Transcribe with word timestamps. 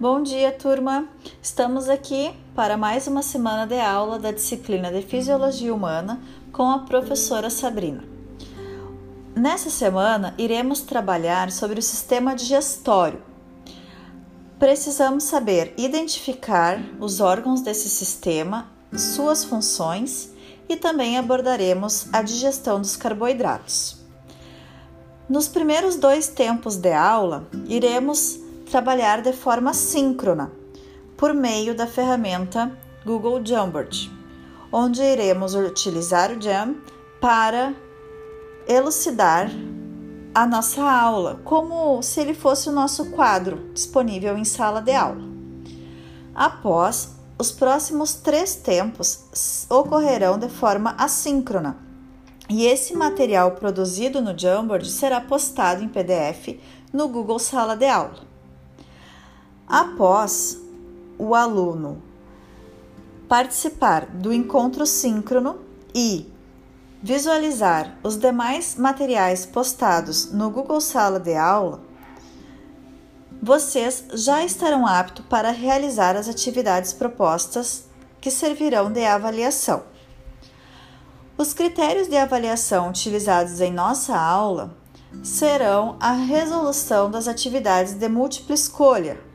Bom 0.00 0.22
dia, 0.22 0.52
turma! 0.52 1.08
Estamos 1.42 1.88
aqui 1.88 2.32
para 2.54 2.76
mais 2.76 3.08
uma 3.08 3.20
semana 3.20 3.66
de 3.66 3.80
aula 3.80 4.16
da 4.16 4.30
disciplina 4.30 4.92
de 4.92 5.02
Fisiologia 5.02 5.74
Humana 5.74 6.22
com 6.52 6.70
a 6.70 6.78
professora 6.78 7.50
Sabrina. 7.50 8.04
Nessa 9.34 9.70
semana, 9.70 10.36
iremos 10.38 10.82
trabalhar 10.82 11.50
sobre 11.50 11.80
o 11.80 11.82
sistema 11.82 12.36
digestório. 12.36 13.20
Precisamos 14.56 15.24
saber 15.24 15.74
identificar 15.76 16.80
os 17.00 17.18
órgãos 17.18 17.60
desse 17.60 17.88
sistema, 17.88 18.68
suas 18.96 19.42
funções 19.42 20.32
e 20.68 20.76
também 20.76 21.18
abordaremos 21.18 22.06
a 22.12 22.22
digestão 22.22 22.80
dos 22.80 22.94
carboidratos. 22.94 23.98
Nos 25.28 25.48
primeiros 25.48 25.96
dois 25.96 26.28
tempos 26.28 26.76
de 26.76 26.92
aula, 26.92 27.48
iremos 27.66 28.46
trabalhar 28.68 29.22
de 29.22 29.32
forma 29.32 29.72
síncrona 29.72 30.52
por 31.16 31.34
meio 31.34 31.74
da 31.74 31.86
ferramenta 31.86 32.70
Google 33.04 33.44
Jamboard, 33.44 34.12
onde 34.70 35.02
iremos 35.02 35.54
utilizar 35.54 36.30
o 36.30 36.40
Jam 36.40 36.76
para 37.20 37.74
elucidar 38.68 39.50
a 40.34 40.46
nossa 40.46 40.82
aula, 40.82 41.40
como 41.44 42.02
se 42.02 42.20
ele 42.20 42.34
fosse 42.34 42.68
o 42.68 42.72
nosso 42.72 43.10
quadro 43.10 43.70
disponível 43.72 44.36
em 44.36 44.44
sala 44.44 44.80
de 44.80 44.92
aula. 44.92 45.22
Após, 46.34 47.16
os 47.38 47.50
próximos 47.50 48.14
três 48.14 48.54
tempos 48.54 49.66
ocorrerão 49.70 50.38
de 50.38 50.48
forma 50.48 50.94
assíncrona, 50.98 51.76
e 52.48 52.64
esse 52.66 52.94
material 52.94 53.52
produzido 53.52 54.20
no 54.20 54.38
Jamboard 54.38 54.88
será 54.88 55.20
postado 55.20 55.82
em 55.82 55.88
PDF 55.88 56.60
no 56.92 57.08
Google 57.08 57.38
Sala 57.38 57.76
de 57.76 57.86
Aula. 57.86 58.37
Após 59.68 60.58
o 61.18 61.34
aluno 61.34 62.02
participar 63.28 64.06
do 64.06 64.32
encontro 64.32 64.86
síncrono 64.86 65.58
e 65.94 66.26
visualizar 67.02 67.98
os 68.02 68.16
demais 68.16 68.76
materiais 68.76 69.44
postados 69.44 70.32
no 70.32 70.48
Google 70.48 70.80
Sala 70.80 71.20
de 71.20 71.34
Aula, 71.34 71.82
vocês 73.42 74.04
já 74.14 74.42
estarão 74.42 74.86
aptos 74.86 75.26
para 75.26 75.50
realizar 75.50 76.16
as 76.16 76.30
atividades 76.30 76.94
propostas 76.94 77.84
que 78.22 78.30
servirão 78.30 78.90
de 78.90 79.04
avaliação. 79.04 79.82
Os 81.36 81.52
critérios 81.52 82.08
de 82.08 82.16
avaliação 82.16 82.88
utilizados 82.88 83.60
em 83.60 83.70
nossa 83.70 84.18
aula 84.18 84.74
serão 85.22 85.96
a 86.00 86.12
resolução 86.12 87.10
das 87.10 87.28
atividades 87.28 87.92
de 87.92 88.08
múltipla 88.08 88.54
escolha, 88.54 89.27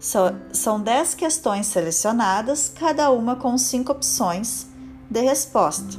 são 0.00 0.80
10 0.80 1.14
questões 1.14 1.66
selecionadas, 1.66 2.72
cada 2.74 3.10
uma 3.10 3.36
com 3.36 3.56
cinco 3.58 3.92
opções 3.92 4.66
de 5.10 5.20
resposta. 5.20 5.98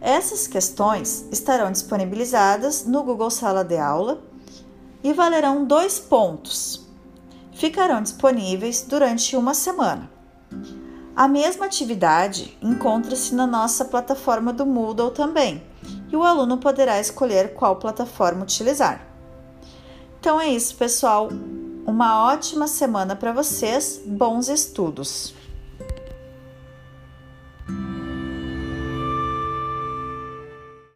Essas 0.00 0.46
questões 0.46 1.26
estarão 1.30 1.70
disponibilizadas 1.70 2.86
no 2.86 3.02
Google 3.02 3.30
Sala 3.30 3.62
de 3.62 3.76
Aula 3.76 4.22
e 5.04 5.12
valerão 5.12 5.64
dois 5.64 5.98
pontos. 5.98 6.88
Ficarão 7.52 8.02
disponíveis 8.02 8.82
durante 8.82 9.36
uma 9.36 9.52
semana. 9.52 10.10
A 11.14 11.28
mesma 11.28 11.66
atividade 11.66 12.56
encontra-se 12.62 13.34
na 13.34 13.46
nossa 13.46 13.84
plataforma 13.84 14.52
do 14.52 14.64
Moodle 14.64 15.10
também, 15.10 15.62
e 16.10 16.16
o 16.16 16.24
aluno 16.24 16.56
poderá 16.56 16.98
escolher 16.98 17.52
qual 17.52 17.76
plataforma 17.76 18.42
utilizar. 18.42 19.06
Então 20.18 20.40
é 20.40 20.48
isso, 20.48 20.74
pessoal. 20.76 21.28
Uma 21.84 22.32
ótima 22.32 22.68
semana 22.68 23.16
para 23.16 23.32
vocês, 23.32 24.00
bons 24.06 24.48
estudos! 24.48 25.34